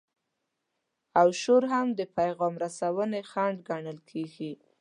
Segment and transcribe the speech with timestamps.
[1.19, 4.53] او شور هم د پیغام رسونې خنډ ګڼل کیږي.